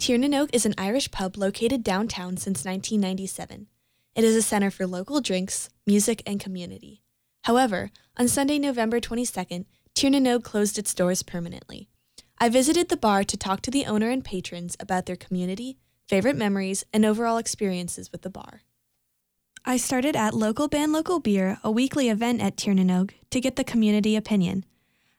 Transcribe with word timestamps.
Tiernan 0.00 0.48
is 0.54 0.64
an 0.64 0.74
Irish 0.78 1.10
pub 1.10 1.36
located 1.36 1.84
downtown 1.84 2.38
since 2.38 2.64
1997. 2.64 3.66
It 4.14 4.24
is 4.24 4.34
a 4.34 4.40
center 4.40 4.70
for 4.70 4.86
local 4.86 5.20
drinks, 5.20 5.68
music, 5.86 6.22
and 6.24 6.40
community. 6.40 7.02
However, 7.44 7.90
on 8.16 8.26
Sunday, 8.26 8.58
November 8.58 8.98
22nd, 8.98 9.66
Tiernan 9.94 10.40
closed 10.40 10.78
its 10.78 10.94
doors 10.94 11.22
permanently. 11.22 11.90
I 12.38 12.48
visited 12.48 12.88
the 12.88 12.96
bar 12.96 13.24
to 13.24 13.36
talk 13.36 13.60
to 13.60 13.70
the 13.70 13.84
owner 13.84 14.08
and 14.08 14.24
patrons 14.24 14.74
about 14.80 15.04
their 15.04 15.16
community, 15.16 15.76
favorite 16.08 16.36
memories, 16.36 16.82
and 16.94 17.04
overall 17.04 17.36
experiences 17.36 18.10
with 18.10 18.22
the 18.22 18.30
bar. 18.30 18.62
I 19.66 19.76
started 19.76 20.16
at 20.16 20.32
Local 20.32 20.66
Band 20.66 20.94
Local 20.94 21.20
Beer, 21.20 21.58
a 21.62 21.70
weekly 21.70 22.08
event 22.08 22.40
at 22.40 22.56
Tirnanog, 22.56 23.10
to 23.28 23.38
get 23.38 23.56
the 23.56 23.64
community 23.64 24.16
opinion. 24.16 24.64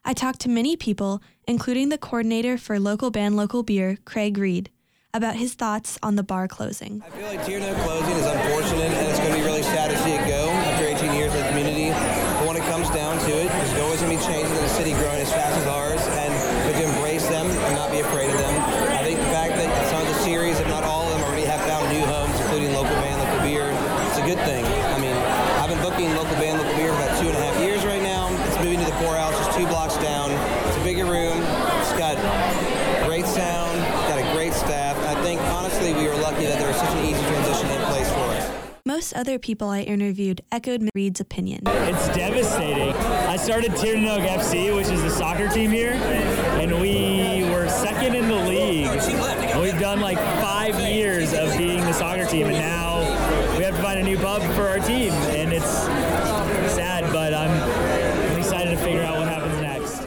I 0.04 0.14
talked 0.14 0.40
to 0.40 0.48
many 0.48 0.74
people, 0.74 1.22
including 1.46 1.88
the 1.88 1.98
coordinator 1.98 2.58
for 2.58 2.80
Local 2.80 3.12
Band 3.12 3.36
Local 3.36 3.62
Beer, 3.62 3.98
Craig 4.04 4.36
Reed, 4.36 4.68
about 5.14 5.36
his 5.36 5.54
thoughts 5.54 5.96
on 6.02 6.16
the 6.16 6.24
bar 6.24 6.48
closing. 6.48 7.00
I 7.06 7.10
feel 7.10 7.28
like 7.28 7.38
Tiernanog 7.46 7.78
closing 7.86 8.16
is 8.18 8.26
unfortunate, 8.26 8.90
and 8.90 9.06
it's 9.06 9.20
going 9.20 9.30
to 9.30 9.38
be 9.38 9.46
really 9.46 9.62
sad 9.62 9.92
to 9.92 9.98
see 10.02 10.18
it 10.18 10.26
go 10.26 10.50
after 10.50 10.86
18 10.90 11.14
years 11.14 11.32
in 11.32 11.38
the 11.38 11.48
community. 11.54 11.90
But 11.94 12.50
when 12.50 12.56
it 12.58 12.66
comes 12.66 12.90
down 12.90 13.14
to 13.14 13.30
it, 13.30 13.46
there's 13.46 13.78
always 13.78 14.02
going 14.02 14.18
to 14.18 14.18
be 14.18 14.26
changes 14.26 14.50
in 14.50 14.62
the 14.66 14.74
city 14.74 14.90
growing 14.98 15.22
as 15.22 15.30
fast 15.30 15.54
as 15.62 15.66
ours, 15.70 16.02
and 16.18 16.34
we 16.34 16.74
have 16.74 16.82
to 16.82 16.86
embrace 16.98 17.26
them 17.30 17.46
and 17.46 17.74
not 17.78 17.94
be 17.94 18.00
afraid 18.02 18.26
of 18.26 18.38
them. 18.42 18.54
I 18.90 19.06
think 19.06 19.22
the 19.22 19.30
fact 19.30 19.54
that 19.54 19.70
some 19.86 20.02
of 20.02 20.08
the 20.10 20.18
series, 20.26 20.58
if 20.58 20.66
not 20.66 20.82
all 20.82 21.06
of 21.06 21.14
them, 21.14 21.22
already 21.30 21.46
have 21.46 21.62
found 21.62 21.86
new 21.94 22.02
homes, 22.10 22.34
including 22.42 22.74
Local 22.74 22.98
Band 23.06 23.22
Local 23.22 23.40
Beer, 23.46 23.70
it's 24.10 24.18
a 24.18 24.26
good 24.26 24.42
thing. 24.50 24.61
Other 39.14 39.38
people 39.38 39.68
I 39.68 39.80
interviewed 39.80 40.42
echoed 40.50 40.88
Reed's 40.94 41.20
opinion. 41.20 41.62
It's 41.66 42.08
devastating. 42.08 42.94
I 42.94 43.36
started 43.36 43.72
Tiernanog 43.72 44.26
FC, 44.26 44.74
which 44.74 44.88
is 44.88 45.02
the 45.02 45.10
soccer 45.10 45.48
team 45.48 45.70
here, 45.70 45.92
and 45.92 46.80
we 46.80 47.48
were 47.50 47.68
second 47.68 48.14
in 48.14 48.28
the 48.28 48.34
league. 48.34 48.88
We've 49.60 49.78
done 49.80 50.00
like 50.00 50.18
five 50.42 50.78
years 50.80 51.32
of 51.32 51.56
being 51.56 51.80
the 51.80 51.92
soccer 51.92 52.24
team, 52.26 52.46
and 52.46 52.56
now 52.56 53.00
we 53.58 53.64
have 53.64 53.76
to 53.76 53.82
find 53.82 54.00
a 54.00 54.02
new 54.02 54.16
pub 54.16 54.42
for 54.54 54.68
our 54.68 54.78
team, 54.78 55.12
and 55.12 55.52
it's 55.52 55.70
sad, 56.74 57.10
but 57.12 57.34
I'm, 57.34 57.50
I'm 58.30 58.38
excited 58.38 58.70
to 58.70 58.76
figure 58.78 59.02
out 59.02 59.18
what 59.18 59.28
happens 59.28 59.60
next. 59.60 60.06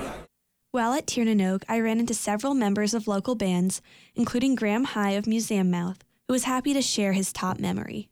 While 0.71 0.93
at 0.93 1.05
Tiernanog, 1.05 1.63
I 1.69 1.79
ran 1.79 1.99
into 1.99 2.13
several 2.13 2.53
members 2.53 2.93
of 2.93 3.07
local 3.07 3.35
bands, 3.35 3.81
including 4.15 4.55
Graham 4.55 4.83
High 4.83 5.11
of 5.11 5.27
Museum 5.27 5.71
Mouth, 5.71 6.03
who 6.27 6.33
was 6.33 6.43
happy 6.43 6.73
to 6.73 6.81
share 6.81 7.13
his 7.13 7.31
top 7.31 7.59
memory. 7.59 8.09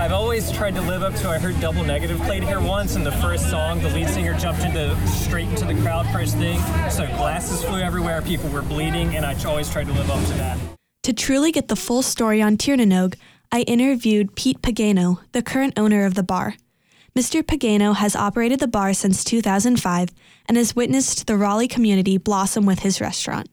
I've 0.00 0.12
always 0.12 0.50
tried 0.50 0.74
to 0.76 0.80
live 0.80 1.02
up 1.02 1.14
to. 1.16 1.28
I 1.28 1.38
heard 1.38 1.60
Double 1.60 1.84
Negative 1.84 2.18
played 2.20 2.42
here 2.42 2.58
once, 2.58 2.96
and 2.96 3.04
the 3.04 3.12
first 3.12 3.50
song, 3.50 3.82
the 3.82 3.90
lead 3.90 4.08
singer 4.08 4.32
jumped 4.32 4.62
into 4.62 4.96
straight 5.06 5.46
into 5.48 5.66
the 5.66 5.74
crowd 5.82 6.06
first 6.06 6.38
thing. 6.38 6.58
So 6.88 7.06
glasses 7.18 7.62
flew 7.62 7.80
everywhere, 7.80 8.22
people 8.22 8.48
were 8.48 8.62
bleeding, 8.62 9.14
and 9.14 9.26
I 9.26 9.36
always 9.44 9.70
tried 9.70 9.88
to 9.88 9.92
live 9.92 10.10
up 10.10 10.24
to 10.28 10.32
that. 10.38 10.58
To 11.02 11.12
truly 11.12 11.52
get 11.52 11.68
the 11.68 11.76
full 11.76 12.00
story 12.00 12.40
on 12.40 12.56
Tiernanog, 12.56 13.16
I 13.52 13.60
interviewed 13.60 14.34
Pete 14.36 14.62
Pagano, 14.62 15.20
the 15.32 15.42
current 15.42 15.78
owner 15.78 16.06
of 16.06 16.14
the 16.14 16.22
bar. 16.22 16.54
Mr. 17.14 17.42
Pagano 17.42 17.94
has 17.94 18.16
operated 18.16 18.58
the 18.58 18.68
bar 18.68 18.94
since 18.94 19.22
2005 19.22 20.08
and 20.46 20.56
has 20.56 20.74
witnessed 20.74 21.26
the 21.26 21.36
Raleigh 21.36 21.68
community 21.68 22.16
blossom 22.16 22.64
with 22.64 22.78
his 22.78 23.02
restaurant. 23.02 23.50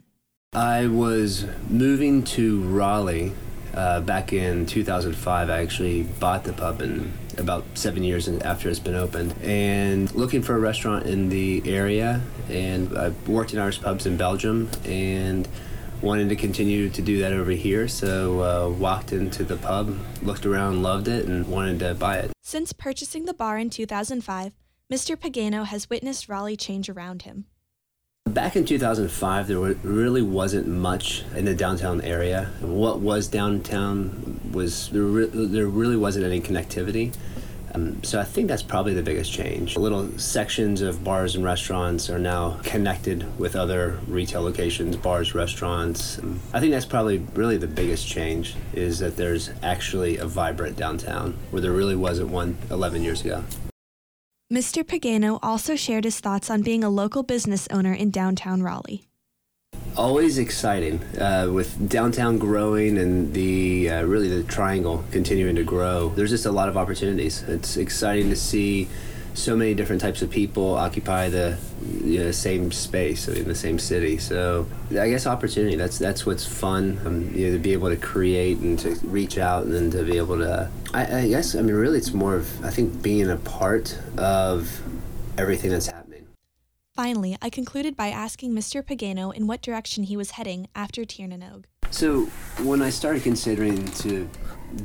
I 0.54 0.88
was 0.88 1.46
moving 1.70 2.24
to 2.24 2.62
Raleigh 2.64 3.34
uh, 3.78 4.02
back 4.02 4.34
in 4.34 4.66
2005. 4.66 5.50
I 5.50 5.62
actually 5.62 6.04
bought 6.04 6.44
the 6.44 6.54
pub 6.54 6.82
in 6.82 7.14
about 7.38 7.64
seven 7.76 8.04
years 8.04 8.28
after 8.28 8.70
it's 8.70 8.80
been 8.80 8.96
opened 8.96 9.36
and 9.44 10.12
looking 10.16 10.42
for 10.42 10.56
a 10.56 10.60
restaurant 10.60 11.06
in 11.06 11.30
the 11.30 11.62
area. 11.66 12.22
And 12.50 12.98
I 12.98 13.10
worked 13.28 13.54
in 13.54 13.60
Irish 13.60 13.80
pubs 13.80 14.08
in 14.08 14.18
Belgium 14.18 14.70
and 14.84 15.48
wanted 16.02 16.30
to 16.30 16.36
continue 16.36 16.90
to 16.90 17.02
do 17.02 17.20
that 17.20 17.34
over 17.34 17.52
here. 17.52 17.88
So 17.88 18.42
uh, 18.42 18.70
walked 18.70 19.14
into 19.14 19.44
the 19.44 19.58
pub, 19.58 19.96
looked 20.24 20.46
around, 20.46 20.82
loved 20.82 21.08
it, 21.08 21.26
and 21.26 21.48
wanted 21.48 21.80
to 21.80 21.94
buy 21.94 22.18
it. 22.18 22.32
Since 22.42 22.74
purchasing 22.74 23.26
the 23.26 23.34
bar 23.34 23.60
in 23.60 23.70
2005, 23.70 24.54
Mr. 24.92 25.16
Pagano 25.16 25.66
has 25.66 25.90
witnessed 25.90 26.28
Raleigh 26.28 26.58
change 26.58 26.90
around 26.90 27.24
him. 27.24 27.46
Back 28.38 28.56
in 28.56 28.66
2005, 28.66 29.48
there 29.48 29.58
really 29.58 30.22
wasn't 30.22 30.68
much 30.68 31.24
in 31.36 31.46
the 31.46 31.56
downtown 31.56 32.02
area. 32.02 32.52
What 32.62 33.00
was 33.00 33.28
downtown 33.28 34.40
was 34.54 34.90
there, 34.90 35.02
re- 35.02 35.30
there 35.34 35.66
really 35.66 35.98
wasn't 35.98 36.24
any 36.24 36.40
connectivity. 36.40 37.16
Um, 37.74 38.04
so 38.04 38.20
I 38.20 38.24
think 38.24 38.48
that's 38.48 38.62
probably 38.62 38.94
the 38.94 39.02
biggest 39.02 39.34
change. 39.34 39.76
Little 39.76 40.20
sections 40.20 40.82
of 40.82 41.04
bars 41.04 41.34
and 41.34 41.44
restaurants 41.44 42.12
are 42.12 42.20
now 42.20 42.60
connected 42.62 43.40
with 43.40 43.56
other 43.56 44.00
retail 44.08 44.44
locations, 44.44 44.96
bars, 44.98 45.34
restaurants. 45.34 46.20
Um, 46.20 46.40
I 46.54 46.60
think 46.60 46.74
that's 46.74 46.86
probably 46.86 47.18
really 47.34 47.58
the 47.58 47.66
biggest 47.66 48.08
change 48.08 48.56
is 48.72 49.00
that 49.00 49.18
there's 49.18 49.50
actually 49.64 50.18
a 50.18 50.28
vibrant 50.28 50.78
downtown 50.78 51.36
where 51.50 51.60
there 51.64 51.72
really 51.72 51.96
wasn't 51.96 52.30
one 52.30 52.60
11 52.70 53.02
years 53.02 53.26
ago. 53.26 53.44
Mr. 54.52 54.82
Pagano 54.82 55.40
also 55.44 55.76
shared 55.76 56.06
his 56.06 56.22
thoughts 56.22 56.50
on 56.50 56.62
being 56.62 56.82
a 56.82 56.90
local 56.90 57.22
business 57.22 57.68
owner 57.70 57.94
in 57.94 58.10
downtown 58.10 58.64
Raleigh. 58.64 59.06
Always 59.98 60.38
exciting 60.38 61.04
uh, 61.20 61.50
with 61.52 61.90
downtown 61.90 62.38
growing 62.38 62.98
and 62.98 63.34
the 63.34 63.90
uh, 63.90 64.04
really 64.04 64.30
the 64.30 64.44
triangle 64.44 65.04
continuing 65.12 65.58
to 65.58 65.66
grow. 65.66 66.10
There's 66.16 66.30
just 66.30 66.46
a 66.46 66.52
lot 66.52 66.70
of 66.70 66.78
opportunities. 66.78 67.44
It's 67.44 67.76
exciting 67.76 68.30
to 68.30 68.38
see 68.38 68.88
so 69.38 69.56
many 69.56 69.76
different 69.76 70.02
types 70.02 70.24
of 70.24 70.32
people 70.32 70.74
occupy 70.74 71.30
the 71.30 71.58
you 72.04 72.20
know, 72.20 72.32
same 72.32 72.72
space 72.72 73.28
in 73.28 73.48
the 73.48 73.54
same 73.54 73.78
city. 73.78 74.18
So 74.18 74.66
I 74.90 75.10
guess 75.10 75.28
opportunity. 75.28 75.76
That's 75.76 76.00
that's 76.00 76.26
what's 76.26 76.46
fun. 76.46 77.00
Um, 77.06 77.32
you 77.36 77.48
know, 77.48 77.54
to 77.54 77.60
be 77.60 77.74
able 77.74 77.90
to 77.90 77.98
create 77.98 78.58
and 78.58 78.80
to 78.80 78.96
reach 79.04 79.38
out 79.38 79.64
and 79.66 79.74
then 79.74 79.92
to 79.92 80.04
be 80.04 80.18
able 80.18 80.40
to. 80.40 80.70
I, 80.94 81.20
I 81.20 81.28
guess 81.28 81.54
I 81.54 81.62
mean 81.62 81.76
really 81.76 82.00
it's 82.00 82.14
more 82.14 82.36
of 82.36 82.66
I 82.66 82.72
think 82.72 83.02
being 83.04 83.30
a 83.30 83.38
part 83.38 83.98
of 84.18 84.82
everything 85.38 85.70
that's 85.70 85.86
happening. 85.86 86.26
Finally, 86.96 87.38
I 87.40 87.52
concluded 87.52 87.96
by 87.96 88.08
asking 88.08 88.54
Mr. 88.54 88.82
Pagano 88.82 89.32
in 89.32 89.46
what 89.46 89.62
direction 89.62 90.06
he 90.06 90.18
was 90.18 90.32
heading 90.32 90.68
after 90.74 91.04
Tiernanog. 91.04 91.66
So 91.92 92.26
when 92.64 92.82
I 92.82 92.90
started 92.90 93.22
considering 93.22 93.86
to 94.04 94.28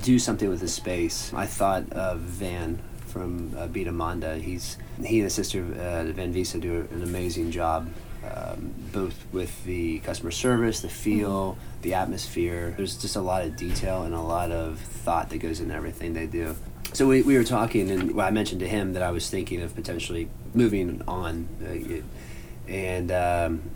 do 0.03 0.19
something 0.19 0.51
with 0.51 0.61
the 0.61 0.69
space, 0.69 1.33
I 1.33 1.47
thought 1.47 1.91
of 1.95 2.21
Van 2.21 2.83
from 3.13 3.55
uh, 3.57 3.69
Bida 3.69 3.93
Manda. 3.93 4.37
He's 4.39 4.79
he 5.05 5.17
and 5.17 5.25
his 5.25 5.35
sister 5.35 5.61
uh, 5.61 6.13
Vanvisa 6.13 6.61
do 6.61 6.89
an 6.91 7.03
amazing 7.03 7.51
job, 7.51 7.89
um, 8.25 8.75
both 8.93 9.15
with 9.33 9.65
the 9.65 9.99
customer 10.01 10.31
service, 10.31 10.81
the 10.81 10.89
feel, 10.89 11.59
the 11.83 11.95
atmosphere. 11.95 12.75
There's 12.77 12.97
just 12.97 13.17
a 13.17 13.21
lot 13.21 13.45
of 13.45 13.57
detail 13.57 14.03
and 14.03 14.15
a 14.15 14.21
lot 14.21 14.51
of 14.51 14.79
thought 14.79 15.29
that 15.31 15.39
goes 15.39 15.61
into 15.61 15.75
everything 15.75 16.15
they 16.15 16.27
do. 16.27 16.57
So 16.95 17.07
we, 17.07 17.23
we 17.23 17.37
were 17.37 17.45
talking, 17.45 17.91
and 17.91 18.15
well, 18.15 18.27
I 18.27 18.31
mentioned 18.31 18.61
to 18.61 18.69
him 18.69 18.95
that 18.95 19.03
I 19.03 19.11
was 19.11 19.29
thinking 19.31 19.63
of 19.63 19.75
potentially 19.75 20.29
moving 20.55 21.03
on, 21.07 21.49
uh, 21.63 22.71
and 22.71 23.13
um, 23.13 23.71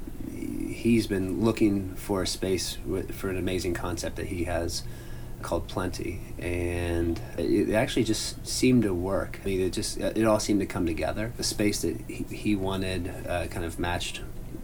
he's 0.71 1.07
been 1.07 1.43
looking 1.43 1.95
for 1.95 2.23
a 2.23 2.27
space 2.27 2.79
for 3.13 3.31
an 3.31 3.39
amazing 3.39 3.75
concept 3.75 4.17
that 4.17 4.27
he 4.27 4.45
has 4.45 4.83
called 5.43 5.69
Plenty, 5.69 6.21
and 6.39 7.21
it 7.39 7.73
actually 7.73 8.05
just 8.05 8.47
seemed 8.47 8.83
to 8.83 8.95
work. 8.95 9.41
I 9.43 9.47
mean, 9.47 9.61
it 9.61 9.73
just 9.73 9.99
it 9.99 10.25
all 10.25 10.41
seemed 10.41 10.61
to 10.61 10.67
come 10.67 10.87
together. 10.87 11.33
The 11.37 11.45
space 11.45 11.83
that 11.83 12.01
he, 12.09 12.25
he 12.35 12.57
wanted 12.57 13.13
uh, 13.29 13.47
kind 13.47 13.65
of 13.65 13.79
matched, 13.79 14.23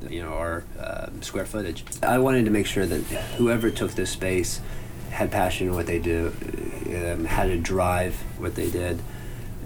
you 0.08 0.22
know, 0.22 0.32
our 0.32 0.64
uh, 0.78 1.08
square 1.20 1.46
footage. 1.46 1.84
I 2.02 2.18
wanted 2.18 2.44
to 2.46 2.50
make 2.50 2.66
sure 2.66 2.86
that 2.86 3.00
whoever 3.36 3.70
took 3.70 3.92
this 3.92 4.10
space 4.10 4.60
had 5.10 5.30
passion 5.30 5.68
in 5.68 5.74
what 5.74 5.86
they 5.86 5.98
do, 5.98 6.32
um, 6.86 7.24
had 7.26 7.46
to 7.46 7.58
drive 7.58 8.14
what 8.38 8.54
they 8.54 8.70
did, 8.70 9.00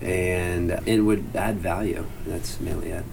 and 0.01 0.73
it 0.87 1.01
would 1.01 1.35
add 1.35 1.59
value. 1.59 2.05
That's 2.27 2.61
mainly 2.61 2.91
it. 2.91 3.05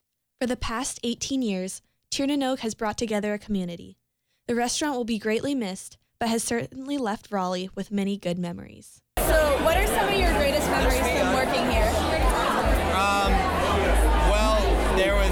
For 0.41 0.47
the 0.47 0.57
past 0.57 0.99
18 1.03 1.41
years, 1.41 1.81
Tiernanog 2.11 2.59
has 2.59 2.73
brought 2.73 2.97
together 2.97 3.33
a 3.33 3.39
community. 3.39 3.97
The 4.47 4.55
restaurant 4.55 4.97
will 4.97 5.05
be 5.05 5.17
greatly 5.17 5.55
missed, 5.55 5.97
but 6.23 6.29
has 6.29 6.41
certainly 6.41 6.97
left 6.97 7.27
Raleigh 7.33 7.69
with 7.75 7.91
many 7.91 8.15
good 8.15 8.39
memories. 8.39 9.01
So, 9.17 9.59
what 9.65 9.75
are 9.75 9.85
some 9.87 10.07
of 10.07 10.17
your 10.17 10.31
greatest 10.35 10.69
memories 10.69 10.99
from 10.99 11.33
working 11.33 11.69
here? 11.69 11.89
Um, 12.95 13.33
well, 14.31 14.95
there 14.95 15.15
was 15.15 15.22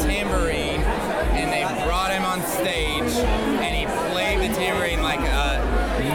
tambourine, 0.00 0.80
and 1.36 1.52
they 1.52 1.62
brought 1.84 2.10
him 2.10 2.24
on 2.24 2.40
stage, 2.42 3.12
and 3.60 3.74
he 3.76 3.84
played 4.10 4.40
the 4.40 4.54
tambourine 4.54 5.02
like 5.02 5.20
a 5.20 5.60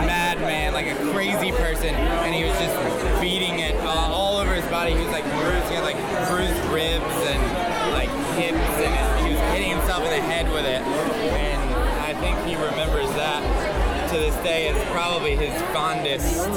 madman, 0.08 0.74
like 0.74 0.88
a 0.88 0.96
crazy 1.14 1.52
person, 1.52 1.94
and 1.94 2.34
he 2.34 2.44
was 2.44 2.58
just 2.58 3.22
beating 3.22 3.60
it 3.60 3.76
uh, 3.76 4.10
all 4.12 4.38
over 4.38 4.54
his 4.54 4.66
body. 4.66 4.94
He 4.94 4.98
was 4.98 5.12
like 5.12 5.24
bruised, 5.24 5.70
he 5.70 5.76
had 5.76 5.84
like 5.84 5.98
bruised 6.28 6.58
ribs 6.74 7.16
and 7.30 7.94
like 7.94 8.10
hips, 8.34 8.58
and 8.82 9.28
he 9.28 9.34
was 9.34 9.42
hitting 9.54 9.70
himself 9.70 10.04
in 10.04 10.10
the 10.10 10.22
head 10.22 10.52
with 10.52 10.66
it. 10.66 10.82
And 10.82 11.74
I 12.02 12.20
think 12.20 12.36
he 12.48 12.56
remembers 12.56 13.10
that 13.14 14.10
to 14.10 14.18
this 14.18 14.36
day 14.38 14.70
as 14.70 14.92
probably 14.92 15.36
his 15.36 15.54
fondest 15.72 16.50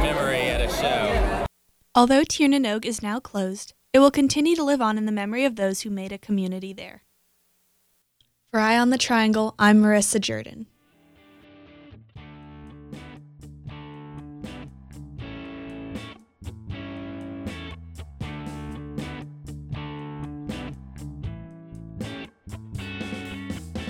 memory 0.00 0.40
at 0.48 0.62
a 0.62 0.68
show. 0.72 1.46
Although 1.94 2.22
Nog 2.40 2.86
is 2.86 3.02
now 3.02 3.20
closed, 3.20 3.74
it 3.92 3.98
will 3.98 4.10
continue 4.10 4.56
to 4.56 4.64
live 4.64 4.80
on 4.80 4.96
in 4.96 5.04
the 5.04 5.12
memory 5.12 5.44
of 5.44 5.56
those 5.56 5.82
who 5.82 5.90
made 5.90 6.12
a 6.12 6.18
community 6.18 6.72
there. 6.72 7.02
For 8.50 8.58
Eye 8.58 8.78
on 8.78 8.90
the 8.90 8.98
Triangle, 8.98 9.54
I'm 9.58 9.82
Marissa 9.82 10.20
Jordan. 10.20 10.66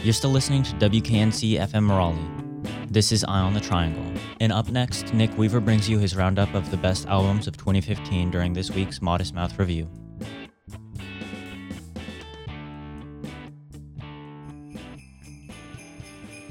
You're 0.02 0.12
still 0.12 0.30
listening 0.30 0.64
to 0.64 0.72
WKNC 0.74 1.60
FM 1.60 1.88
Raleigh. 1.88 2.51
This 2.92 3.10
is 3.10 3.24
Eye 3.24 3.40
on 3.40 3.54
the 3.54 3.60
Triangle. 3.60 4.04
And 4.40 4.52
up 4.52 4.68
next, 4.68 5.14
Nick 5.14 5.38
Weaver 5.38 5.60
brings 5.60 5.88
you 5.88 5.98
his 5.98 6.14
roundup 6.14 6.52
of 6.52 6.70
the 6.70 6.76
best 6.76 7.06
albums 7.06 7.46
of 7.46 7.56
2015 7.56 8.30
during 8.30 8.52
this 8.52 8.70
week's 8.70 9.00
Modest 9.00 9.34
Mouth 9.34 9.58
Review. 9.58 9.88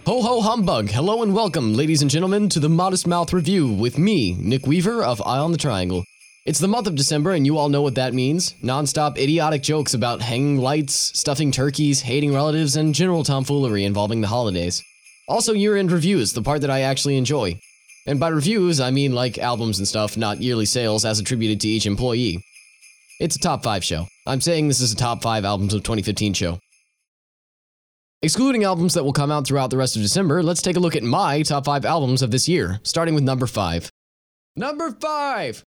Ho 0.08 0.24
ho 0.24 0.42
humbug! 0.42 0.90
Hello 0.90 1.22
and 1.22 1.36
welcome, 1.36 1.76
ladies 1.76 2.02
and 2.02 2.10
gentlemen, 2.10 2.50
to 2.50 2.60
the 2.60 2.68
Modest 2.68 3.06
Mouth 3.06 3.32
Review 3.34 3.72
with 3.74 4.00
me, 4.00 4.34
Nick 4.34 4.66
Weaver 4.66 5.04
of 5.04 5.22
Eye 5.22 5.38
on 5.38 5.52
the 5.52 5.60
Triangle. 5.60 6.04
It's 6.48 6.58
the 6.58 6.68
month 6.68 6.88
of 6.88 6.96
December, 6.96 7.34
and 7.34 7.46
you 7.46 7.60
all 7.60 7.70
know 7.70 7.84
what 7.84 7.94
that 7.94 8.16
means. 8.16 8.56
Non-stop 8.64 9.20
idiotic 9.20 9.62
jokes 9.62 9.94
about 9.94 10.24
hanging 10.24 10.58
lights, 10.58 10.96
stuffing 10.96 11.52
turkeys, 11.52 12.02
hating 12.02 12.34
relatives, 12.34 12.78
and 12.78 12.96
general 12.96 13.24
tomfoolery 13.24 13.86
involving 13.86 14.22
the 14.22 14.28
holidays. 14.28 14.82
Also, 15.32 15.54
year-end 15.54 15.94
reviews, 15.94 16.34
the 16.34 16.42
part 16.42 16.60
that 16.60 16.70
I 16.70 16.82
actually 16.82 17.16
enjoy. 17.16 17.58
And 18.06 18.20
by 18.20 18.28
reviews, 18.28 18.82
I 18.82 18.92
mean 18.92 19.14
like 19.14 19.38
albums 19.38 19.78
and 19.80 19.88
stuff, 19.88 20.18
not 20.18 20.42
yearly 20.42 20.66
sales 20.66 21.06
as 21.06 21.20
attributed 21.20 21.62
to 21.62 21.70
each 21.70 21.86
employee. 21.86 22.44
It's 23.22 23.38
a 23.38 23.40
top 23.40 23.64
5 23.64 23.82
show. 23.82 24.08
I'm 24.28 24.42
saying 24.42 24.68
this 24.68 24.82
is 24.82 24.92
a 24.92 24.96
top 24.98 25.22
5 25.22 25.46
albums 25.46 25.74
of 25.74 25.84
2015 25.84 26.34
show. 26.34 26.60
Excluding 28.22 28.66
albums 28.66 28.94
that 28.94 29.06
will 29.06 29.14
come 29.14 29.32
out 29.32 29.48
throughout 29.48 29.70
the 29.70 29.78
rest 29.78 29.96
of 29.96 30.02
December, 30.02 30.44
let's 30.44 30.62
take 30.62 30.76
a 30.76 30.82
look 30.82 30.98
at 30.98 31.02
my 31.04 31.44
top 31.44 31.64
5 31.64 31.86
albums 31.86 32.22
of 32.22 32.32
this 32.32 32.50
year, 32.50 32.82
starting 32.84 33.16
with 33.16 33.24
number 33.24 33.48
5. 33.48 33.90
Number 34.58 34.92
5! 34.92 35.64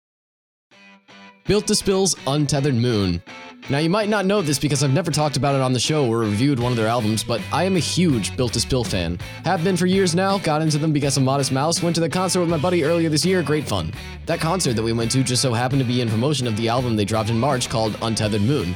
Built 1.46 1.68
to 1.68 1.76
Spill's 1.76 2.16
Untethered 2.26 2.74
Moon. 2.74 3.22
Now, 3.70 3.78
you 3.78 3.90
might 3.90 4.10
not 4.10 4.26
know 4.26 4.42
this 4.42 4.58
because 4.60 4.84
I've 4.84 4.92
never 4.92 5.12
talked 5.12 5.38
about 5.38 5.56
it 5.56 5.62
on 5.62 5.72
the 5.72 5.80
show 5.80 6.08
or 6.08 6.20
reviewed 6.20 6.60
one 6.60 6.72
of 6.72 6.78
their 6.78 6.88
albums, 6.88 7.24
but 7.24 7.42
I 7.54 7.64
am 7.64 7.76
a 7.76 7.80
huge 7.80 8.36
Built 8.36 8.54
to 8.54 8.60
Spill 8.60 8.84
fan. 8.84 9.20
Have 9.46 9.64
been 9.64 9.78
for 9.78 9.86
years 9.86 10.16
now, 10.16 10.40
got 10.40 10.62
into 10.62 10.78
them 10.78 10.92
because 10.92 11.16
of 11.16 11.24
Modest 11.24 11.52
Mouse, 11.52 11.82
went 11.82 11.96
to 11.96 12.02
the 12.02 12.10
concert 12.10 12.40
with 12.42 12.50
my 12.50 12.58
buddy 12.58 12.84
earlier 12.84 13.08
this 13.08 13.24
year, 13.24 13.44
great 13.44 13.68
fun. 13.68 13.94
That 14.26 14.40
concert 14.40 14.74
that 14.74 14.84
we 14.84 14.94
went 14.94 15.12
to 15.12 15.24
just 15.24 15.42
so 15.42 15.54
happened 15.54 15.82
to 15.82 15.88
be 15.88 16.02
in 16.02 16.10
promotion 16.10 16.48
of 16.48 16.58
the 16.58 16.70
album 16.70 16.96
they 16.96 17.06
dropped 17.06 17.30
in 17.30 17.40
March 17.40 17.70
called 17.70 17.98
Untethered 18.02 18.42
Moon. 18.42 18.76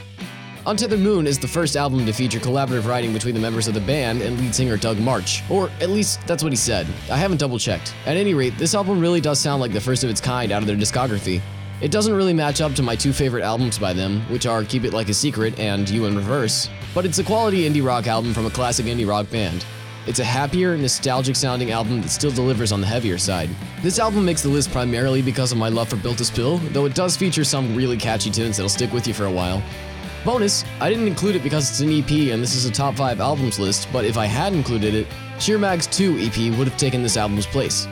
Untethered 0.67 0.99
Moon 0.99 1.27
is 1.27 1.37
the 1.37 1.47
first 1.47 1.75
album 1.75 2.05
to 2.05 2.13
feature 2.13 2.39
collaborative 2.39 2.87
writing 2.87 3.11
between 3.11 3.35
the 3.35 3.41
members 3.41 3.67
of 3.67 3.73
the 3.73 3.81
band 3.81 4.21
and 4.21 4.39
lead 4.39 4.55
singer 4.55 4.77
Doug 4.77 4.97
Martsch. 4.97 5.47
Or 5.49 5.69
at 5.81 5.89
least 5.89 6.25
that's 6.25 6.41
what 6.41 6.51
he 6.51 6.57
said. 6.57 6.87
I 7.11 7.17
haven't 7.17 7.37
double 7.37 7.59
checked. 7.59 7.93
At 8.05 8.17
any 8.17 8.33
rate, 8.33 8.57
this 8.57 8.73
album 8.73 8.99
really 8.99 9.21
does 9.21 9.39
sound 9.39 9.61
like 9.61 9.73
the 9.73 9.81
first 9.81 10.03
of 10.03 10.09
its 10.09 10.21
kind 10.21 10.51
out 10.51 10.61
of 10.61 10.67
their 10.67 10.77
discography. 10.77 11.41
It 11.81 11.91
doesn't 11.91 12.15
really 12.15 12.33
match 12.33 12.61
up 12.61 12.73
to 12.75 12.81
my 12.81 12.95
two 12.95 13.11
favorite 13.11 13.43
albums 13.43 13.77
by 13.77 13.91
them, 13.91 14.21
which 14.31 14.45
are 14.45 14.63
Keep 14.63 14.85
It 14.85 14.93
Like 14.93 15.09
a 15.09 15.13
Secret 15.13 15.59
and 15.59 15.89
You 15.89 16.05
in 16.05 16.15
Reverse, 16.15 16.69
but 16.93 17.05
it's 17.05 17.19
a 17.19 17.23
quality 17.23 17.69
indie 17.69 17.85
rock 17.85 18.07
album 18.07 18.33
from 18.33 18.45
a 18.45 18.49
classic 18.49 18.85
indie 18.85 19.05
rock 19.05 19.29
band. 19.29 19.65
It's 20.07 20.19
a 20.19 20.23
happier, 20.23 20.77
nostalgic 20.77 21.35
sounding 21.35 21.71
album 21.71 22.01
that 22.01 22.09
still 22.09 22.31
delivers 22.31 22.71
on 22.71 22.79
the 22.79 22.87
heavier 22.87 23.17
side. 23.17 23.49
This 23.81 23.99
album 23.99 24.23
makes 24.23 24.41
the 24.41 24.47
list 24.47 24.71
primarily 24.71 25.21
because 25.21 25.51
of 25.51 25.57
my 25.57 25.67
love 25.67 25.89
for 25.89 25.97
Built 25.97 26.19
to 26.19 26.25
Spill, 26.25 26.59
though 26.71 26.85
it 26.85 26.95
does 26.95 27.17
feature 27.17 27.43
some 27.43 27.75
really 27.75 27.97
catchy 27.97 28.31
tunes 28.31 28.55
that'll 28.55 28.69
stick 28.69 28.93
with 28.93 29.05
you 29.05 29.13
for 29.13 29.25
a 29.25 29.31
while. 29.31 29.61
Bonus, 30.23 30.63
I 30.79 30.89
didn't 30.89 31.07
include 31.07 31.35
it 31.35 31.43
because 31.43 31.69
it's 31.69 31.81
an 31.81 31.91
EP 31.91 32.31
and 32.33 32.41
this 32.41 32.55
is 32.55 32.65
a 32.65 32.71
top 32.71 32.95
5 32.95 33.19
albums 33.19 33.59
list, 33.59 33.89
but 33.91 34.05
if 34.05 34.17
I 34.17 34.27
had 34.27 34.53
included 34.53 34.95
it, 34.95 35.07
Sheer 35.39 35.57
Mag's 35.57 35.87
2 35.87 36.19
EP 36.19 36.57
would 36.57 36.69
have 36.69 36.77
taken 36.77 37.03
this 37.03 37.17
album's 37.17 37.45
place. 37.45 37.85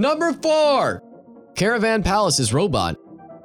Number 0.00 0.32
4! 0.32 1.02
Caravan 1.56 2.02
Palace's 2.02 2.54
Robot. 2.54 2.96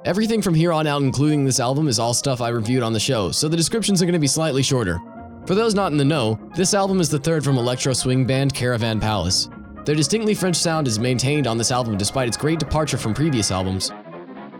Everything 0.06 0.40
from 0.40 0.54
here 0.54 0.72
on 0.72 0.86
out, 0.86 1.02
including 1.02 1.44
this 1.44 1.60
album, 1.60 1.86
is 1.86 1.98
all 1.98 2.14
stuff 2.14 2.40
I 2.40 2.48
reviewed 2.48 2.82
on 2.82 2.94
the 2.94 2.98
show, 2.98 3.30
so 3.30 3.46
the 3.46 3.58
descriptions 3.58 4.00
are 4.00 4.06
going 4.06 4.14
to 4.14 4.18
be 4.18 4.26
slightly 4.26 4.62
shorter. 4.62 4.98
For 5.44 5.54
those 5.54 5.74
not 5.74 5.92
in 5.92 5.98
the 5.98 6.04
know, 6.06 6.40
this 6.56 6.72
album 6.72 6.98
is 6.98 7.10
the 7.10 7.18
third 7.18 7.44
from 7.44 7.58
electro 7.58 7.92
swing 7.92 8.24
band 8.24 8.54
Caravan 8.54 9.00
Palace. 9.00 9.50
Their 9.84 9.94
distinctly 9.94 10.32
French 10.32 10.56
sound 10.56 10.88
is 10.88 10.98
maintained 10.98 11.46
on 11.46 11.58
this 11.58 11.70
album 11.70 11.98
despite 11.98 12.26
its 12.26 12.38
great 12.38 12.58
departure 12.58 12.96
from 12.96 13.12
previous 13.12 13.50
albums. 13.50 13.92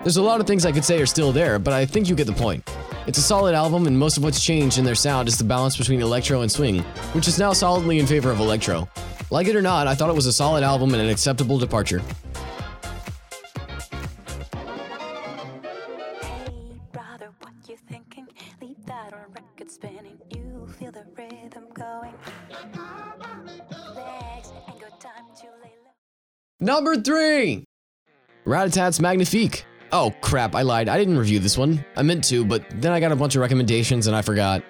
There's 0.00 0.18
a 0.18 0.22
lot 0.22 0.42
of 0.42 0.46
things 0.46 0.66
I 0.66 0.72
could 0.72 0.84
say 0.84 1.00
are 1.00 1.06
still 1.06 1.32
there, 1.32 1.58
but 1.58 1.72
I 1.72 1.86
think 1.86 2.10
you 2.10 2.14
get 2.14 2.26
the 2.26 2.34
point. 2.34 2.70
It's 3.06 3.16
a 3.16 3.22
solid 3.22 3.54
album, 3.54 3.86
and 3.86 3.98
most 3.98 4.18
of 4.18 4.22
what's 4.22 4.44
changed 4.44 4.76
in 4.76 4.84
their 4.84 4.94
sound 4.94 5.28
is 5.28 5.38
the 5.38 5.44
balance 5.44 5.78
between 5.78 6.02
electro 6.02 6.42
and 6.42 6.52
swing, 6.52 6.80
which 7.14 7.26
is 7.26 7.38
now 7.38 7.54
solidly 7.54 8.00
in 8.00 8.06
favor 8.06 8.30
of 8.30 8.40
electro. 8.40 8.86
Like 9.30 9.48
it 9.48 9.56
or 9.56 9.62
not, 9.62 9.86
I 9.88 9.94
thought 9.94 10.08
it 10.08 10.14
was 10.14 10.26
a 10.26 10.32
solid 10.32 10.62
album 10.62 10.94
and 10.94 11.02
an 11.02 11.08
acceptable 11.08 11.58
departure. 11.58 12.00
Hey, 16.22 16.80
brother, 16.92 17.30
what 17.40 17.52
you 17.68 17.76
thinking? 17.88 18.28
Leave 18.62 18.84
that 18.86 19.12
on 19.12 19.32
record 19.32 19.70
spinning. 19.70 20.18
You 20.30 20.68
feel 20.78 20.92
the 20.92 21.04
rhythm 21.16 21.64
going. 21.74 22.14
Legs, 23.94 24.52
ain't 24.68 24.80
got 24.80 25.00
time 25.00 25.24
to 25.40 25.46
lay 25.62 25.74
low. 25.84 25.90
Number 26.60 26.96
3! 26.96 27.64
Ratatat's 28.46 29.00
Magnifique. 29.00 29.66
Oh 29.90 30.14
crap, 30.20 30.54
I 30.54 30.62
lied. 30.62 30.88
I 30.88 30.98
didn't 30.98 31.18
review 31.18 31.40
this 31.40 31.58
one. 31.58 31.84
I 31.96 32.02
meant 32.02 32.22
to, 32.24 32.44
but 32.44 32.64
then 32.80 32.92
I 32.92 33.00
got 33.00 33.10
a 33.10 33.16
bunch 33.16 33.34
of 33.34 33.40
recommendations 33.40 34.06
and 34.06 34.14
I 34.14 34.22
forgot. 34.22 34.62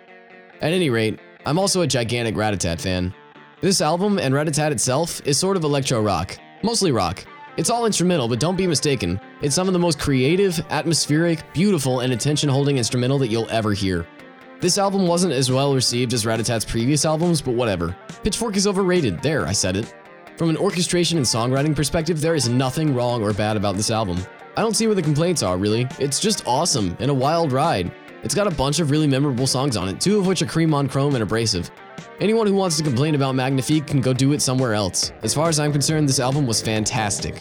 At 0.62 0.72
any 0.72 0.88
rate, 0.88 1.20
I'm 1.44 1.58
also 1.58 1.82
a 1.82 1.86
gigantic 1.86 2.34
Ratatat 2.34 2.80
fan. 2.80 3.14
This 3.62 3.80
album 3.80 4.18
and 4.18 4.34
Ratatat 4.34 4.70
itself 4.70 5.26
is 5.26 5.38
sort 5.38 5.56
of 5.56 5.64
electro 5.64 6.02
rock, 6.02 6.36
mostly 6.62 6.92
rock. 6.92 7.24
It's 7.56 7.70
all 7.70 7.86
instrumental, 7.86 8.28
but 8.28 8.38
don't 8.38 8.54
be 8.54 8.66
mistaken. 8.66 9.18
It's 9.40 9.54
some 9.54 9.66
of 9.66 9.72
the 9.72 9.78
most 9.78 9.98
creative, 9.98 10.60
atmospheric, 10.68 11.42
beautiful, 11.54 12.00
and 12.00 12.12
attention 12.12 12.50
holding 12.50 12.76
instrumental 12.76 13.16
that 13.16 13.28
you'll 13.28 13.48
ever 13.48 13.72
hear. 13.72 14.06
This 14.60 14.76
album 14.76 15.06
wasn't 15.06 15.32
as 15.32 15.50
well 15.50 15.74
received 15.74 16.12
as 16.12 16.26
Ratatat's 16.26 16.66
previous 16.66 17.06
albums, 17.06 17.40
but 17.40 17.54
whatever. 17.54 17.96
Pitchfork 18.22 18.56
is 18.56 18.66
overrated, 18.66 19.22
there, 19.22 19.46
I 19.46 19.52
said 19.52 19.76
it. 19.76 19.94
From 20.36 20.50
an 20.50 20.58
orchestration 20.58 21.16
and 21.16 21.26
songwriting 21.26 21.74
perspective, 21.74 22.20
there 22.20 22.34
is 22.34 22.50
nothing 22.50 22.94
wrong 22.94 23.22
or 23.22 23.32
bad 23.32 23.56
about 23.56 23.76
this 23.76 23.90
album. 23.90 24.18
I 24.58 24.60
don't 24.60 24.76
see 24.76 24.86
where 24.86 24.94
the 24.94 25.00
complaints 25.00 25.42
are, 25.42 25.56
really. 25.56 25.88
It's 25.98 26.20
just 26.20 26.46
awesome 26.46 26.94
and 27.00 27.10
a 27.10 27.14
wild 27.14 27.52
ride. 27.52 27.90
It's 28.26 28.34
got 28.34 28.48
a 28.48 28.56
bunch 28.56 28.80
of 28.80 28.90
really 28.90 29.06
memorable 29.06 29.46
songs 29.46 29.76
on 29.76 29.88
it, 29.88 30.00
two 30.00 30.18
of 30.18 30.26
which 30.26 30.42
are 30.42 30.46
cream 30.46 30.74
on 30.74 30.88
chrome 30.88 31.14
and 31.14 31.22
abrasive. 31.22 31.70
Anyone 32.18 32.48
who 32.48 32.54
wants 32.54 32.76
to 32.76 32.82
complain 32.82 33.14
about 33.14 33.36
Magnifique 33.36 33.86
can 33.86 34.00
go 34.00 34.12
do 34.12 34.32
it 34.32 34.42
somewhere 34.42 34.74
else. 34.74 35.12
As 35.22 35.32
far 35.32 35.48
as 35.48 35.60
I'm 35.60 35.70
concerned, 35.70 36.08
this 36.08 36.18
album 36.18 36.44
was 36.44 36.60
fantastic. 36.60 37.40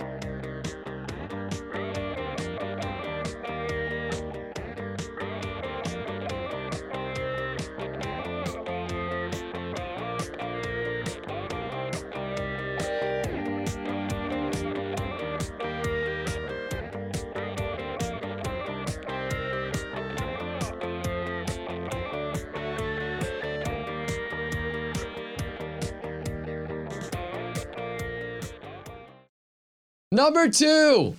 Number 30.46 30.58
two, 30.60 31.16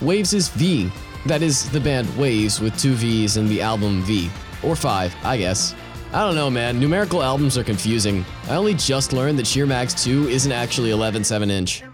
Wavves' 0.00 0.34
is 0.34 0.48
V. 0.48 0.90
That 1.26 1.42
is 1.42 1.70
the 1.70 1.78
band 1.78 2.08
Wavves 2.18 2.60
with 2.60 2.76
two 2.76 2.94
V's 2.94 3.36
and 3.36 3.48
the 3.48 3.62
album 3.62 4.02
V. 4.02 4.28
Or 4.64 4.74
five, 4.74 5.14
I 5.22 5.36
guess. 5.36 5.76
I 6.12 6.26
don't 6.26 6.34
know, 6.34 6.50
man. 6.50 6.80
Numerical 6.80 7.22
albums 7.22 7.56
are 7.56 7.62
confusing. 7.62 8.24
I 8.48 8.56
only 8.56 8.74
just 8.74 9.12
learned 9.12 9.38
that 9.38 9.46
Sheer 9.46 9.64
Mag's 9.64 9.94
2 10.02 10.28
isn't 10.30 10.50
actually 10.50 10.90
11 10.90 11.22
7 11.22 11.48
inch. 11.52 11.84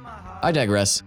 I 0.43 0.53
digress. 0.53 1.03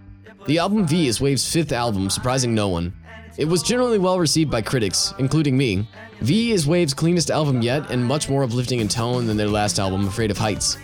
The 0.45 0.59
album 0.59 0.85
V 0.85 1.07
is 1.07 1.19
Wavves' 1.21 1.51
fifth 1.51 1.71
album, 1.71 2.11
surprising 2.11 2.53
no 2.53 2.67
one. 2.67 2.93
It 3.37 3.45
was 3.45 3.63
generally 3.63 3.97
well 3.97 4.19
received 4.19 4.51
by 4.51 4.61
critics, 4.61 5.15
including 5.17 5.57
me. 5.57 5.87
V 6.21 6.51
is 6.51 6.67
Wavves' 6.67 6.93
cleanest 6.93 7.31
album 7.31 7.63
yet 7.63 7.89
and 7.89 8.05
much 8.05 8.29
more 8.29 8.43
uplifting 8.43 8.79
in 8.79 8.87
tone 8.87 9.25
than 9.25 9.37
their 9.37 9.49
last 9.49 9.79
album, 9.79 10.07
Afraid 10.07 10.29
of 10.29 10.37
Heights. 10.37 10.77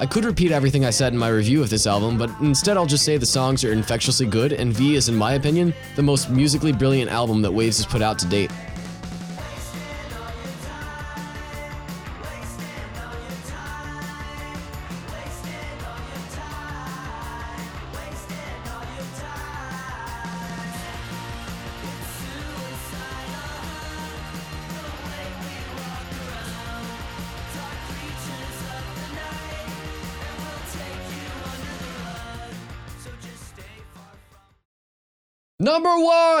I 0.00 0.06
could 0.06 0.24
repeat 0.24 0.50
everything 0.50 0.84
I 0.84 0.90
said 0.90 1.12
in 1.12 1.18
my 1.18 1.28
review 1.28 1.62
of 1.62 1.70
this 1.70 1.86
album, 1.86 2.18
but 2.18 2.28
instead 2.40 2.76
I'll 2.76 2.84
just 2.84 3.04
say 3.04 3.16
the 3.16 3.24
songs 3.24 3.62
are 3.64 3.72
infectiously 3.72 4.26
good, 4.26 4.52
and 4.52 4.72
V 4.72 4.96
is, 4.96 5.08
in 5.08 5.14
my 5.14 5.34
opinion, 5.34 5.72
the 5.94 6.02
most 6.02 6.30
musically 6.30 6.72
brilliant 6.72 7.12
album 7.12 7.40
that 7.42 7.52
Wavves 7.52 7.76
has 7.76 7.86
put 7.86 8.02
out 8.02 8.18
to 8.18 8.26
date. 8.26 8.50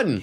One! 0.04 0.22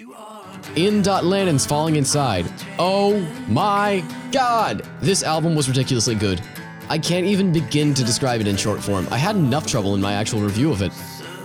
In 0.76 1.04
Lannon's 1.04 1.66
Falling 1.66 1.96
Inside. 1.96 2.46
Oh 2.80 3.20
my 3.48 4.04
god! 4.32 4.88
This 5.02 5.24
album 5.24 5.56
was 5.56 5.68
ridiculously 5.68 6.16
good. 6.16 6.42
I 6.90 6.98
can't 6.98 7.26
even 7.26 7.52
begin 7.52 7.94
to 7.94 8.04
describe 8.04 8.42
it 8.42 8.48
in 8.48 8.58
short 8.58 8.82
form. 8.82 9.08
I 9.12 9.18
had 9.18 9.36
enough 9.36 9.66
trouble 9.66 9.96
in 9.96 10.02
my 10.02 10.14
actual 10.14 10.42
review 10.42 10.72
of 10.72 10.82
it. 10.82 10.92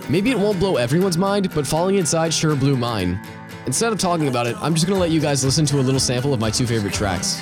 Maybe 0.09 0.31
it 0.31 0.39
won't 0.39 0.59
blow 0.59 0.77
everyone's 0.77 1.17
mind, 1.17 1.53
but 1.53 1.67
Falling 1.67 1.95
Inside 1.95 2.33
sure 2.33 2.55
blew 2.55 2.77
mine. 2.77 3.19
Instead 3.65 3.91
of 3.91 3.99
talking 3.99 4.27
about 4.27 4.47
it, 4.47 4.55
I'm 4.61 4.73
just 4.73 4.87
gonna 4.87 4.99
let 4.99 5.11
you 5.11 5.19
guys 5.19 5.43
listen 5.43 5.65
to 5.67 5.79
a 5.79 5.81
little 5.81 5.99
sample 5.99 6.33
of 6.33 6.39
my 6.39 6.49
two 6.49 6.65
favorite 6.65 6.93
tracks. 6.93 7.41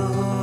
Kitchen 0.00 0.39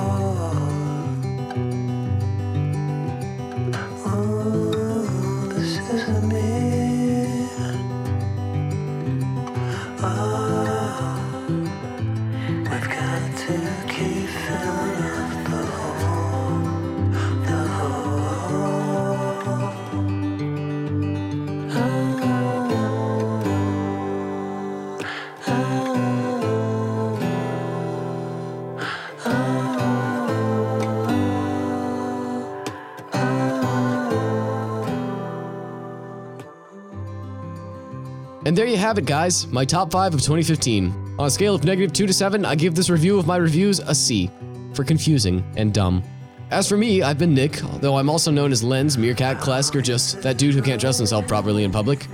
And 38.47 38.57
there 38.57 38.65
you 38.65 38.77
have 38.77 38.97
it, 38.97 39.05
guys. 39.05 39.45
My 39.47 39.65
top 39.65 39.91
5 39.91 40.13
of 40.13 40.21
2015. 40.21 41.15
On 41.19 41.27
a 41.27 41.29
scale 41.29 41.53
of 41.53 41.65
negative 41.65 41.91
2 41.91 42.07
to 42.07 42.13
7, 42.13 42.45
I 42.45 42.55
give 42.55 42.75
this 42.75 42.89
review 42.89 43.19
of 43.19 43.27
my 43.27 43.35
reviews 43.35 43.79
a 43.79 43.93
C 43.93 44.31
for 44.73 44.85
confusing 44.85 45.43
and 45.57 45.73
dumb. 45.73 46.01
As 46.49 46.69
for 46.69 46.77
me, 46.77 47.01
I've 47.01 47.17
been 47.17 47.33
Nick, 47.33 47.57
though 47.81 47.97
I'm 47.97 48.09
also 48.09 48.31
known 48.31 48.53
as 48.53 48.63
Lens, 48.63 48.97
Meerkat, 48.97 49.39
Klesk, 49.39 49.75
or 49.75 49.81
just 49.81 50.21
that 50.21 50.37
dude 50.37 50.55
who 50.55 50.61
can't 50.61 50.79
trust 50.79 50.97
himself 50.97 51.27
properly 51.27 51.65
in 51.65 51.73
public. 51.73 52.07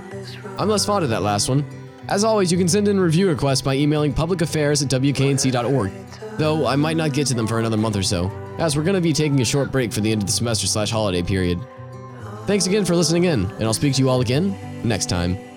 I'm 0.58 0.68
less 0.68 0.84
fond 0.84 1.04
of 1.04 1.10
that 1.10 1.22
last 1.22 1.48
one. 1.48 1.64
As 2.08 2.24
always, 2.24 2.50
you 2.50 2.58
can 2.58 2.66
send 2.66 2.88
in 2.88 2.98
review 2.98 3.28
requests 3.28 3.62
by 3.62 3.76
emailing 3.76 4.12
publicaffairs 4.12 4.82
at 4.82 4.90
wknc.org, 4.90 5.92
though 6.36 6.66
I 6.66 6.74
might 6.74 6.96
not 6.96 7.12
get 7.12 7.28
to 7.28 7.34
them 7.34 7.46
for 7.46 7.60
another 7.60 7.76
month 7.76 7.94
or 7.94 8.02
so, 8.02 8.28
as 8.58 8.76
we're 8.76 8.82
going 8.82 8.96
to 8.96 9.00
be 9.00 9.12
taking 9.12 9.40
a 9.40 9.44
short 9.44 9.70
break 9.70 9.92
for 9.92 10.00
the 10.00 10.10
end 10.10 10.22
of 10.22 10.26
the 10.26 10.32
semester 10.32 10.66
slash 10.66 10.90
holiday 10.90 11.22
period. 11.22 11.60
Thanks 12.46 12.66
again 12.66 12.84
for 12.84 12.96
listening 12.96 13.22
in, 13.22 13.44
and 13.52 13.62
I'll 13.62 13.72
speak 13.72 13.94
to 13.94 14.02
you 14.02 14.10
all 14.10 14.20
again 14.20 14.58
next 14.82 15.08
time. 15.08 15.53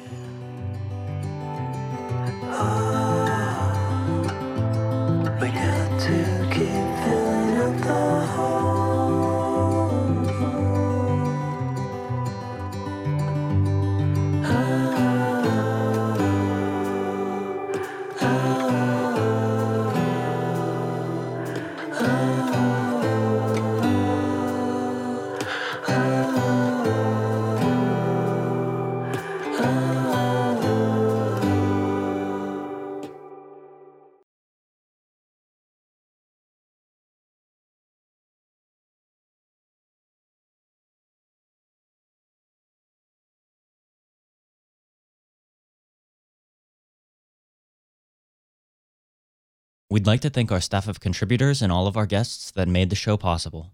We'd 49.98 50.06
like 50.06 50.22
to 50.22 50.30
thank 50.30 50.52
our 50.52 50.62
staff 50.62 50.88
of 50.88 51.00
contributors 51.00 51.64
and 51.64 51.72
all 51.72 51.88
of 51.88 51.98
our 51.98 52.06
guests 52.06 52.52
that 52.52 52.68
made 52.68 52.92
the 52.92 52.96
show 52.96 53.18
possible. 53.18 53.72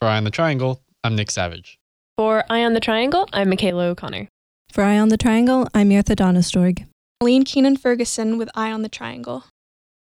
For 0.00 0.08
Eye 0.08 0.16
on 0.16 0.24
the 0.24 0.32
Triangle, 0.32 0.82
I'm 1.04 1.14
Nick 1.14 1.30
Savage. 1.30 1.78
For 2.18 2.42
Eye 2.50 2.64
on 2.64 2.72
the 2.72 2.80
Triangle, 2.80 3.28
I'm 3.32 3.48
Michaela 3.48 3.84
O'Connor. 3.84 4.26
For 4.72 4.82
Eye 4.82 4.98
on 4.98 5.10
the 5.10 5.16
Triangle, 5.16 5.68
I'm 5.72 5.90
Mirtha 5.90 6.16
Donastorg. 6.16 6.84
Aline 7.20 7.44
Keenan 7.44 7.76
Ferguson 7.76 8.38
with 8.38 8.50
Eye 8.56 8.72
on 8.72 8.82
the 8.82 8.88
Triangle. 8.88 9.44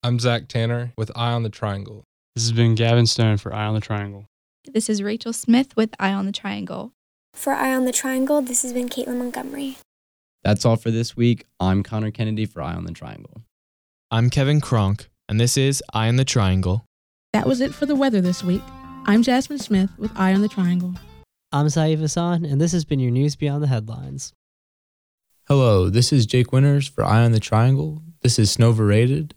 I'm 0.03 0.19
Zach 0.19 0.49
Tanner 0.49 0.95
with 0.97 1.11
Eye 1.15 1.33
on 1.33 1.43
the 1.43 1.51
Triangle. 1.51 2.03
This 2.35 2.45
has 2.45 2.53
been 2.53 2.75
Gavin 2.75 3.05
Stone 3.05 3.37
for 3.37 3.53
Eye 3.53 3.67
on 3.67 3.75
the 3.75 3.81
Triangle. 3.81 4.25
This 4.73 4.89
is 4.89 5.03
Rachel 5.03 5.35
Smith 5.35 5.77
with 5.77 5.91
Eye 6.01 6.15
on 6.15 6.25
the 6.25 6.33
Triangle. 6.33 6.93
For 7.35 7.53
Eye 7.53 7.75
on 7.75 7.85
the 7.85 7.93
Triangle, 7.93 8.41
this 8.41 8.63
has 8.63 8.73
been 8.73 8.89
Caitlin 8.89 9.19
Montgomery. 9.19 9.77
That's 10.47 10.65
all 10.65 10.77
for 10.77 10.93
this 10.93 11.17
week. 11.17 11.45
I'm 11.59 11.83
Connor 11.83 12.13
Kennedy 12.13 12.47
for 12.47 12.63
Eye 12.63 12.75
on 12.75 12.85
the 12.85 12.93
Triangle. 12.93 13.43
I'm 14.13 14.31
Kevin 14.31 14.61
Kronk, 14.61 15.09
and 15.29 15.41
this 15.41 15.57
is 15.57 15.83
Eye 15.93 16.07
on 16.07 16.15
the 16.15 16.25
Triangle. 16.25 16.85
That 17.33 17.49
was 17.49 17.61
it 17.61 17.75
for 17.75 17.85
the 17.85 17.97
weather 17.97 18.21
this 18.21 18.45
week. 18.45 18.63
I'm 19.07 19.25
Jasmine 19.25 19.59
Smith 19.59 19.91
with 19.99 20.13
Eye 20.15 20.33
on 20.33 20.43
the 20.43 20.49
Triangle. 20.49 20.95
I'm 21.51 21.67
Saif 21.67 21.99
Hassan, 21.99 22.45
and 22.45 22.61
this 22.61 22.71
has 22.71 22.85
been 22.85 23.01
your 23.01 23.11
news 23.11 23.35
beyond 23.35 23.61
the 23.61 23.67
headlines. 23.67 24.35
Hello, 25.49 25.91
this 25.91 26.13
is 26.13 26.27
Jake 26.27 26.53
Winters 26.53 26.87
for 26.87 27.03
Eye 27.03 27.25
on 27.25 27.33
the 27.33 27.41
Triangle. 27.41 28.01
This 28.21 28.39
is 28.39 28.49
Snow 28.49 28.73
Snowverated. 28.73 29.33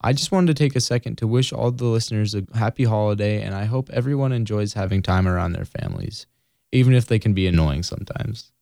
I 0.00 0.14
just 0.14 0.32
wanted 0.32 0.56
to 0.56 0.64
take 0.64 0.74
a 0.74 0.80
second 0.80 1.18
to 1.18 1.26
wish 1.26 1.52
all 1.52 1.70
the 1.70 1.84
listeners 1.84 2.34
a 2.34 2.46
happy 2.54 2.84
holiday, 2.84 3.42
and 3.42 3.54
I 3.54 3.66
hope 3.66 3.90
everyone 3.90 4.32
enjoys 4.32 4.72
having 4.72 5.02
time 5.02 5.28
around 5.28 5.52
their 5.52 5.66
families, 5.66 6.24
even 6.72 6.94
if 6.94 7.06
they 7.06 7.18
can 7.18 7.34
be 7.34 7.46
annoying 7.46 7.82
sometimes. 7.82 8.52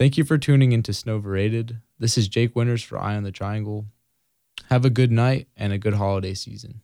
Thank 0.00 0.16
you 0.16 0.24
for 0.24 0.38
tuning 0.38 0.72
into 0.72 0.94
Snow 0.94 1.20
Snowverated. 1.20 1.82
This 1.98 2.16
is 2.16 2.26
Jake 2.26 2.56
Winters 2.56 2.82
for 2.82 2.98
Eye 2.98 3.16
on 3.16 3.22
the 3.22 3.30
Triangle. 3.30 3.84
Have 4.70 4.86
a 4.86 4.88
good 4.88 5.12
night 5.12 5.48
and 5.58 5.74
a 5.74 5.78
good 5.78 5.92
holiday 5.92 6.32
season. 6.32 6.80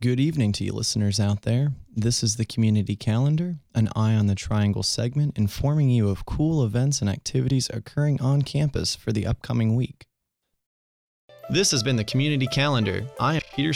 Good 0.00 0.20
evening 0.20 0.52
to 0.52 0.64
you 0.64 0.72
listeners 0.72 1.18
out 1.18 1.42
there. 1.42 1.72
This 1.92 2.22
is 2.22 2.36
the 2.36 2.44
Community 2.44 2.94
Calendar, 2.94 3.56
an 3.74 3.88
Eye 3.96 4.14
on 4.14 4.28
the 4.28 4.36
Triangle 4.36 4.84
segment 4.84 5.36
informing 5.36 5.90
you 5.90 6.08
of 6.08 6.24
cool 6.24 6.64
events 6.64 7.00
and 7.00 7.10
activities 7.10 7.68
occurring 7.74 8.22
on 8.22 8.42
campus 8.42 8.94
for 8.94 9.10
the 9.10 9.26
upcoming 9.26 9.74
week. 9.74 10.06
This 11.50 11.72
has 11.72 11.82
been 11.82 11.96
the 11.96 12.04
Community 12.04 12.46
Calendar. 12.46 13.04
I 13.18 13.34
am 13.34 13.42
Peter 13.56 13.72